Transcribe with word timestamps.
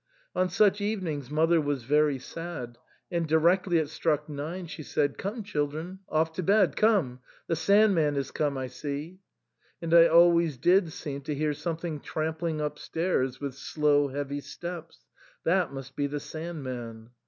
On 0.35 0.49
such 0.49 0.81
evenings 0.81 1.29
mother 1.29 1.61
was 1.61 1.83
very 1.83 2.17
sad; 2.17 2.79
and 3.11 3.27
directly 3.27 3.77
it 3.77 3.87
struck 3.87 4.27
nine 4.27 4.65
she 4.65 4.81
said," 4.81 5.15
Come, 5.19 5.43
chil 5.43 5.67
dren! 5.67 5.99
off 6.09 6.33
to 6.33 6.41
bed! 6.41 6.75
Come! 6.75 7.19
The 7.45 7.55
* 7.55 7.55
Sand 7.55 7.93
man' 7.93 8.15
is 8.15 8.31
come 8.31 8.57
I 8.57 8.65
see." 8.65 9.19
And 9.79 9.93
I 9.93 10.07
always 10.07 10.57
did 10.57 10.91
seem 10.91 11.21
to 11.21 11.35
hear 11.35 11.53
something 11.53 11.99
tramp 11.99 12.41
ling 12.41 12.59
upstairs 12.61 13.39
with 13.39 13.53
slow 13.53 14.07
heavy 14.07 14.39
steps; 14.41 15.05
that 15.43 15.71
must 15.71 15.95
be 15.95 16.07
the 16.07 16.19
Sand 16.19 16.63
man. 16.63 17.11